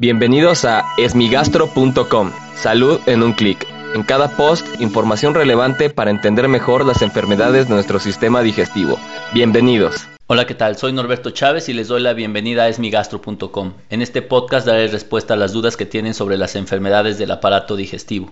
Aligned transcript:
Bienvenidos 0.00 0.64
a 0.64 0.86
esmigastro.com. 0.96 2.32
Salud 2.54 3.00
en 3.04 3.22
un 3.22 3.34
clic. 3.34 3.66
En 3.94 4.02
cada 4.02 4.34
post, 4.34 4.66
información 4.80 5.34
relevante 5.34 5.90
para 5.90 6.10
entender 6.10 6.48
mejor 6.48 6.86
las 6.86 7.02
enfermedades 7.02 7.68
de 7.68 7.74
nuestro 7.74 8.00
sistema 8.00 8.40
digestivo. 8.40 8.98
Bienvenidos. 9.34 10.06
Hola, 10.26 10.46
¿qué 10.46 10.54
tal? 10.54 10.78
Soy 10.78 10.94
Norberto 10.94 11.32
Chávez 11.32 11.68
y 11.68 11.74
les 11.74 11.88
doy 11.88 12.00
la 12.00 12.14
bienvenida 12.14 12.62
a 12.62 12.68
esmigastro.com. 12.68 13.74
En 13.90 14.00
este 14.00 14.22
podcast 14.22 14.66
daré 14.66 14.88
respuesta 14.88 15.34
a 15.34 15.36
las 15.36 15.52
dudas 15.52 15.76
que 15.76 15.84
tienen 15.84 16.14
sobre 16.14 16.38
las 16.38 16.56
enfermedades 16.56 17.18
del 17.18 17.32
aparato 17.32 17.76
digestivo. 17.76 18.30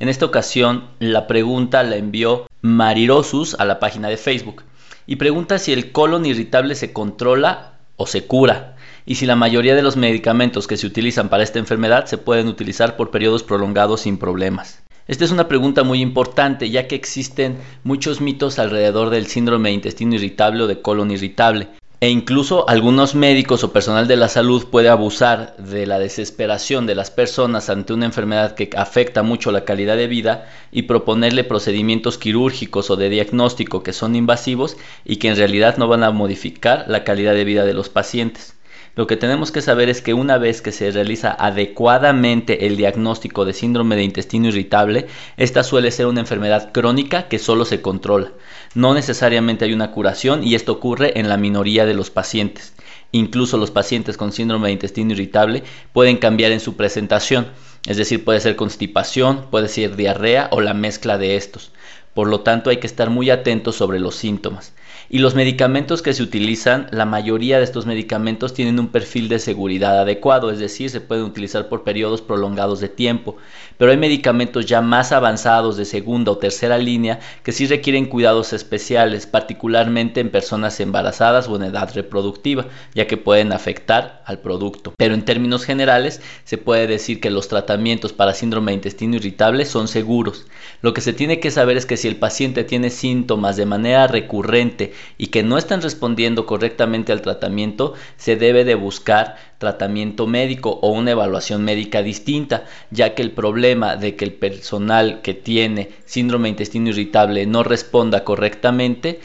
En 0.00 0.08
esta 0.08 0.26
ocasión, 0.26 0.88
la 0.98 1.28
pregunta 1.28 1.84
la 1.84 1.94
envió 1.94 2.48
Marirosus 2.60 3.54
a 3.60 3.64
la 3.64 3.78
página 3.78 4.08
de 4.08 4.16
Facebook 4.16 4.64
y 5.06 5.14
pregunta 5.14 5.60
si 5.60 5.72
el 5.72 5.92
colon 5.92 6.26
irritable 6.26 6.74
se 6.74 6.92
controla 6.92 7.74
o 7.94 8.08
se 8.08 8.26
cura 8.26 8.73
y 9.06 9.16
si 9.16 9.26
la 9.26 9.36
mayoría 9.36 9.74
de 9.74 9.82
los 9.82 9.96
medicamentos 9.96 10.66
que 10.66 10.76
se 10.76 10.86
utilizan 10.86 11.28
para 11.28 11.42
esta 11.42 11.58
enfermedad 11.58 12.06
se 12.06 12.18
pueden 12.18 12.48
utilizar 12.48 12.96
por 12.96 13.10
periodos 13.10 13.42
prolongados 13.42 14.02
sin 14.02 14.18
problemas. 14.18 14.82
Esta 15.06 15.24
es 15.26 15.30
una 15.30 15.48
pregunta 15.48 15.82
muy 15.82 16.00
importante 16.00 16.70
ya 16.70 16.88
que 16.88 16.94
existen 16.94 17.58
muchos 17.82 18.22
mitos 18.22 18.58
alrededor 18.58 19.10
del 19.10 19.26
síndrome 19.26 19.68
de 19.68 19.74
intestino 19.74 20.14
irritable 20.14 20.62
o 20.62 20.66
de 20.66 20.80
colon 20.80 21.10
irritable. 21.10 21.68
E 22.00 22.08
incluso 22.08 22.68
algunos 22.68 23.14
médicos 23.14 23.64
o 23.64 23.72
personal 23.72 24.08
de 24.08 24.16
la 24.16 24.28
salud 24.28 24.66
puede 24.70 24.88
abusar 24.88 25.56
de 25.58 25.86
la 25.86 25.98
desesperación 25.98 26.86
de 26.86 26.94
las 26.94 27.10
personas 27.10 27.70
ante 27.70 27.92
una 27.92 28.06
enfermedad 28.06 28.54
que 28.54 28.68
afecta 28.76 29.22
mucho 29.22 29.52
la 29.52 29.64
calidad 29.64 29.96
de 29.96 30.06
vida 30.06 30.46
y 30.72 30.82
proponerle 30.82 31.44
procedimientos 31.44 32.18
quirúrgicos 32.18 32.90
o 32.90 32.96
de 32.96 33.08
diagnóstico 33.08 33.82
que 33.82 33.92
son 33.92 34.16
invasivos 34.16 34.76
y 35.04 35.16
que 35.16 35.28
en 35.28 35.36
realidad 35.36 35.76
no 35.76 35.86
van 35.86 36.02
a 36.02 36.10
modificar 36.10 36.84
la 36.88 37.04
calidad 37.04 37.34
de 37.34 37.44
vida 37.44 37.64
de 37.64 37.74
los 37.74 37.88
pacientes. 37.88 38.54
Lo 38.96 39.08
que 39.08 39.16
tenemos 39.16 39.50
que 39.50 39.60
saber 39.60 39.88
es 39.88 40.02
que 40.02 40.14
una 40.14 40.38
vez 40.38 40.62
que 40.62 40.70
se 40.70 40.92
realiza 40.92 41.32
adecuadamente 41.32 42.66
el 42.66 42.76
diagnóstico 42.76 43.44
de 43.44 43.52
síndrome 43.52 43.96
de 43.96 44.04
intestino 44.04 44.48
irritable, 44.48 45.08
esta 45.36 45.64
suele 45.64 45.90
ser 45.90 46.06
una 46.06 46.20
enfermedad 46.20 46.70
crónica 46.72 47.26
que 47.26 47.40
solo 47.40 47.64
se 47.64 47.82
controla. 47.82 48.32
No 48.74 48.94
necesariamente 48.94 49.64
hay 49.64 49.72
una 49.72 49.90
curación 49.90 50.44
y 50.44 50.54
esto 50.54 50.72
ocurre 50.72 51.18
en 51.18 51.28
la 51.28 51.36
minoría 51.36 51.86
de 51.86 51.94
los 51.94 52.10
pacientes. 52.10 52.72
Incluso 53.10 53.58
los 53.58 53.72
pacientes 53.72 54.16
con 54.16 54.32
síndrome 54.32 54.68
de 54.68 54.74
intestino 54.74 55.12
irritable 55.12 55.64
pueden 55.92 56.16
cambiar 56.16 56.52
en 56.52 56.60
su 56.60 56.76
presentación, 56.76 57.48
es 57.86 57.96
decir, 57.96 58.24
puede 58.24 58.40
ser 58.40 58.54
constipación, 58.54 59.46
puede 59.50 59.68
ser 59.68 59.96
diarrea 59.96 60.48
o 60.52 60.60
la 60.60 60.72
mezcla 60.72 61.18
de 61.18 61.36
estos. 61.36 61.72
Por 62.14 62.28
lo 62.28 62.40
tanto, 62.40 62.70
hay 62.70 62.76
que 62.78 62.86
estar 62.86 63.10
muy 63.10 63.30
atentos 63.30 63.76
sobre 63.76 63.98
los 63.98 64.14
síntomas. 64.14 64.72
Y 65.10 65.18
los 65.18 65.34
medicamentos 65.34 66.00
que 66.00 66.14
se 66.14 66.22
utilizan, 66.22 66.86
la 66.90 67.04
mayoría 67.04 67.58
de 67.58 67.64
estos 67.64 67.84
medicamentos 67.84 68.54
tienen 68.54 68.78
un 68.78 68.88
perfil 68.88 69.28
de 69.28 69.38
seguridad 69.38 70.00
adecuado, 70.00 70.50
es 70.50 70.58
decir, 70.58 70.88
se 70.88 71.00
pueden 71.00 71.24
utilizar 71.24 71.68
por 71.68 71.84
periodos 71.84 72.22
prolongados 72.22 72.80
de 72.80 72.88
tiempo. 72.88 73.36
Pero 73.76 73.90
hay 73.90 73.98
medicamentos 73.98 74.64
ya 74.64 74.80
más 74.80 75.12
avanzados 75.12 75.76
de 75.76 75.84
segunda 75.84 76.32
o 76.32 76.38
tercera 76.38 76.78
línea 76.78 77.20
que 77.42 77.52
sí 77.52 77.66
requieren 77.66 78.06
cuidados 78.06 78.52
especiales, 78.52 79.26
particularmente 79.26 80.20
en 80.20 80.30
personas 80.30 80.80
embarazadas 80.80 81.48
o 81.48 81.56
en 81.56 81.64
edad 81.64 81.94
reproductiva, 81.94 82.66
ya 82.94 83.06
que 83.06 83.16
pueden 83.16 83.52
afectar 83.52 84.22
al 84.24 84.38
producto. 84.38 84.94
Pero 84.96 85.14
en 85.14 85.24
términos 85.24 85.64
generales, 85.64 86.22
se 86.44 86.56
puede 86.56 86.86
decir 86.86 87.20
que 87.20 87.30
los 87.30 87.48
tratamientos 87.48 88.12
para 88.12 88.32
síndrome 88.32 88.72
de 88.72 88.76
intestino 88.76 89.16
irritable 89.16 89.66
son 89.66 89.88
seguros. 89.88 90.46
Lo 90.80 90.94
que 90.94 91.02
se 91.02 91.12
tiene 91.12 91.40
que 91.40 91.50
saber 91.50 91.76
es 91.76 91.84
que 91.84 91.96
si 92.04 92.08
el 92.08 92.16
paciente 92.16 92.64
tiene 92.64 92.90
síntomas 92.90 93.56
de 93.56 93.64
manera 93.64 94.06
recurrente 94.06 94.92
y 95.16 95.28
que 95.28 95.42
no 95.42 95.56
están 95.56 95.80
respondiendo 95.80 96.44
correctamente 96.44 97.12
al 97.12 97.22
tratamiento, 97.22 97.94
se 98.18 98.36
debe 98.36 98.66
de 98.66 98.74
buscar 98.74 99.36
tratamiento 99.56 100.26
médico 100.26 100.78
o 100.82 100.90
una 100.90 101.12
evaluación 101.12 101.64
médica 101.64 102.02
distinta, 102.02 102.66
ya 102.90 103.14
que 103.14 103.22
el 103.22 103.30
problema 103.30 103.96
de 103.96 104.16
que 104.16 104.26
el 104.26 104.34
personal 104.34 105.22
que 105.22 105.32
tiene 105.32 105.92
síndrome 106.04 106.48
de 106.48 106.50
intestino 106.50 106.90
irritable 106.90 107.46
no 107.46 107.62
responda 107.62 108.22
correctamente 108.22 109.20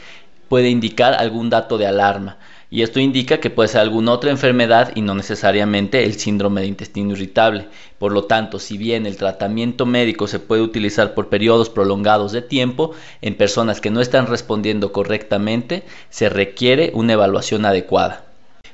puede 0.48 0.70
indicar 0.70 1.12
algún 1.12 1.50
dato 1.50 1.76
de 1.76 1.86
alarma 1.86 2.38
y 2.70 2.82
esto 2.82 3.00
indica 3.00 3.40
que 3.40 3.50
puede 3.50 3.68
ser 3.68 3.80
alguna 3.80 4.12
otra 4.12 4.30
enfermedad 4.30 4.92
y 4.94 5.02
no 5.02 5.14
necesariamente 5.14 6.04
el 6.04 6.14
síndrome 6.14 6.60
de 6.60 6.68
intestino 6.68 7.12
irritable. 7.12 7.66
Por 7.98 8.12
lo 8.12 8.24
tanto, 8.24 8.60
si 8.60 8.78
bien 8.78 9.06
el 9.06 9.16
tratamiento 9.16 9.86
médico 9.86 10.28
se 10.28 10.38
puede 10.38 10.62
utilizar 10.62 11.14
por 11.14 11.28
periodos 11.28 11.68
prolongados 11.68 12.30
de 12.30 12.42
tiempo, 12.42 12.92
en 13.22 13.34
personas 13.34 13.80
que 13.80 13.90
no 13.90 14.00
están 14.00 14.28
respondiendo 14.28 14.92
correctamente, 14.92 15.82
se 16.10 16.28
requiere 16.28 16.92
una 16.94 17.14
evaluación 17.14 17.64
adecuada. 17.64 18.24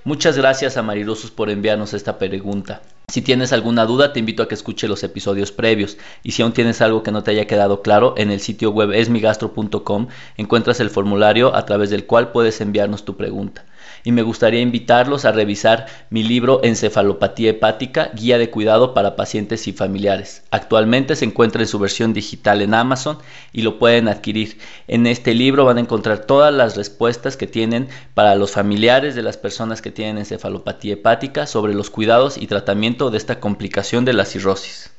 Muchas 0.05 0.37
gracias 0.37 0.77
a 0.77 0.83
Marirosus 0.83 1.31
por 1.31 1.49
enviarnos 1.49 1.95
esta 1.95 2.19
pregunta. 2.19 2.83
Si 3.09 3.23
tienes 3.23 3.53
alguna 3.53 3.87
duda, 3.87 4.12
te 4.12 4.21
invito 4.21 4.43
a 4.43 4.49
que 4.49 4.55
escuche 4.55 4.89
los 4.89 5.03
episodios 5.05 5.53
previos. 5.53 5.97
Y 6.23 6.33
si 6.33 6.43
aún 6.43 6.53
tienes 6.53 6.81
algo 6.83 7.03
que 7.03 7.12
no 7.12 7.23
te 7.23 7.31
haya 7.31 7.47
quedado 7.47 7.81
claro, 7.81 8.15
en 8.17 8.31
el 8.31 8.41
sitio 8.41 8.71
web 8.71 8.93
esmigastro.com 8.93 10.09
encuentras 10.37 10.81
el 10.81 10.91
formulario 10.91 11.56
a 11.56 11.65
través 11.65 11.91
del 11.91 12.05
cual 12.05 12.31
puedes 12.31 12.61
enviarnos 12.61 13.05
tu 13.05 13.17
pregunta 13.17 13.65
y 14.05 14.13
me 14.13 14.23
gustaría 14.23 14.61
invitarlos 14.61 15.25
a 15.25 15.33
revisar 15.33 15.87
mi 16.11 16.23
libro 16.23 16.61
Encefalopatía 16.63 17.51
hepática, 17.51 18.11
guía 18.15 18.39
de 18.39 18.51
cuidado 18.51 18.95
para 18.95 19.17
pacientes 19.17 19.69
y 19.69 19.73
familiares. 19.73 20.43
Actualmente 20.51 21.17
se 21.17 21.25
encuentra 21.25 21.63
en 21.63 21.69
su 21.69 21.79
versión 21.79 22.13
digital 22.13 22.63
en 22.63 22.75
Amazon 22.75 23.19
y 23.53 23.63
lo 23.63 23.79
pueden 23.79 24.09
adquirir. 24.09 24.59
En 24.89 25.07
este 25.07 25.35
libro 25.35 25.65
van 25.65 25.79
a 25.79 25.81
encontrar 25.81 26.21
todas 26.21 26.53
las 26.53 26.77
respuestas 26.77 27.37
que 27.37 27.47
tienen 27.47 27.89
para 28.15 28.35
los 28.35 28.53
familiares 28.53 29.15
de 29.15 29.23
las 29.23 29.37
personas 29.37 29.83
que 29.83 29.91
tienen 29.91 30.19
encefalopatía 30.19 30.95
hepática 30.95 31.47
sobre 31.47 31.75
los 31.75 31.91
cuidados 31.91 32.37
y 32.39 32.47
tratamiento 32.47 33.11
de 33.11 33.19
esta 33.19 33.41
complicación 33.41 34.05
de 34.05 34.13
la 34.13 34.25
cirrosis. 34.25 34.91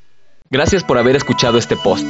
Gracias 0.49 0.83
por 0.83 0.97
haber 0.97 1.15
escuchado 1.15 1.57
este 1.57 1.75
post. 1.75 2.07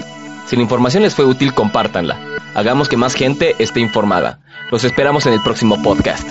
Si 0.48 0.56
la 0.56 0.62
información 0.62 1.04
les 1.04 1.16
fue 1.16 1.26
útil, 1.26 1.54
compártanla. 1.54 2.18
Hagamos 2.54 2.88
que 2.88 2.98
más 2.98 3.16
gente 3.16 3.56
esté 3.60 3.80
informada. 3.80 4.40
Los 4.72 4.84
esperamos 4.84 5.26
en 5.26 5.34
el 5.34 5.42
próximo 5.42 5.82
podcast. 5.82 6.28